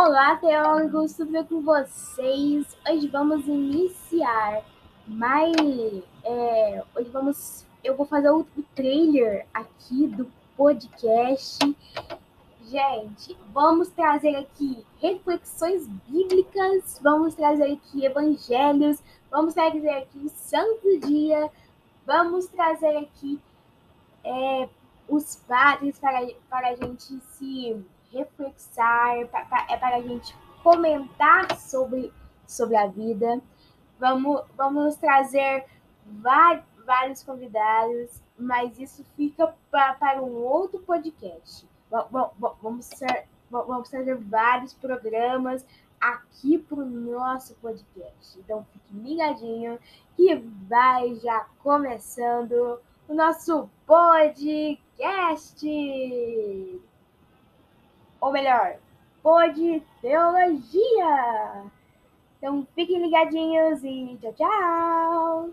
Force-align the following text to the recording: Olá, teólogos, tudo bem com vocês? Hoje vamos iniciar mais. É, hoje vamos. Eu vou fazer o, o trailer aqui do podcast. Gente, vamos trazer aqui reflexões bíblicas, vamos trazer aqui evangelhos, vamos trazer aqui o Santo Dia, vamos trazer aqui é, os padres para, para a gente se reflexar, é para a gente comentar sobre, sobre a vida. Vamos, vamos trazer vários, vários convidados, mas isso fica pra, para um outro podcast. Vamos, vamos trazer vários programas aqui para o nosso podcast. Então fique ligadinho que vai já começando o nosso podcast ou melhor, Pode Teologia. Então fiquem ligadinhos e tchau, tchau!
Olá, 0.00 0.36
teólogos, 0.36 1.14
tudo 1.14 1.32
bem 1.32 1.44
com 1.44 1.60
vocês? 1.60 2.64
Hoje 2.88 3.08
vamos 3.08 3.44
iniciar 3.48 4.64
mais. 5.04 5.56
É, 6.22 6.84
hoje 6.94 7.10
vamos. 7.10 7.66
Eu 7.82 7.96
vou 7.96 8.06
fazer 8.06 8.30
o, 8.30 8.46
o 8.56 8.62
trailer 8.76 9.44
aqui 9.52 10.06
do 10.06 10.30
podcast. 10.56 11.58
Gente, 12.64 13.36
vamos 13.52 13.88
trazer 13.88 14.36
aqui 14.36 14.86
reflexões 15.02 15.88
bíblicas, 16.06 17.00
vamos 17.02 17.34
trazer 17.34 17.72
aqui 17.72 18.04
evangelhos, 18.04 19.02
vamos 19.28 19.52
trazer 19.52 19.90
aqui 19.90 20.18
o 20.20 20.28
Santo 20.28 21.00
Dia, 21.08 21.50
vamos 22.06 22.46
trazer 22.46 22.98
aqui 22.98 23.40
é, 24.22 24.68
os 25.08 25.34
padres 25.48 25.98
para, 25.98 26.24
para 26.48 26.68
a 26.68 26.76
gente 26.76 27.20
se 27.32 27.84
reflexar, 28.18 29.16
é 29.18 29.76
para 29.76 29.96
a 29.96 30.02
gente 30.02 30.34
comentar 30.62 31.56
sobre, 31.56 32.12
sobre 32.46 32.76
a 32.76 32.86
vida. 32.86 33.40
Vamos, 33.98 34.42
vamos 34.56 34.96
trazer 34.96 35.64
vários, 36.06 36.64
vários 36.84 37.22
convidados, 37.22 38.22
mas 38.38 38.78
isso 38.78 39.04
fica 39.16 39.54
pra, 39.70 39.94
para 39.94 40.22
um 40.22 40.34
outro 40.36 40.80
podcast. 40.80 41.66
Vamos, 41.90 42.90
vamos 43.50 43.88
trazer 43.88 44.16
vários 44.16 44.74
programas 44.74 45.64
aqui 46.00 46.58
para 46.58 46.78
o 46.78 46.84
nosso 46.84 47.54
podcast. 47.56 48.38
Então 48.38 48.66
fique 48.72 48.94
ligadinho 48.94 49.78
que 50.16 50.36
vai 50.68 51.14
já 51.16 51.46
começando 51.62 52.80
o 53.08 53.14
nosso 53.14 53.68
podcast 53.86 55.66
ou 58.28 58.32
melhor, 58.32 58.76
Pode 59.22 59.82
Teologia. 60.02 61.64
Então 62.36 62.66
fiquem 62.74 63.02
ligadinhos 63.02 63.82
e 63.82 64.18
tchau, 64.20 64.32
tchau! 64.34 65.50